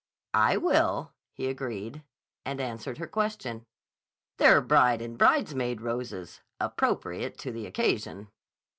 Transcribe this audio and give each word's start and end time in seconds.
"I 0.33 0.57
will," 0.57 1.11
he 1.31 1.45
agreed, 1.47 2.03
and 2.43 2.59
answered 2.59 2.97
her 2.97 3.05
question: 3.05 3.67
"They're 4.37 4.59
bride 4.59 4.99
and 4.99 5.15
bridesmaid 5.15 5.79
roses. 5.79 6.41
Appropriate 6.59 7.37
to 7.37 7.51
the 7.51 7.67
occasion." 7.67 8.29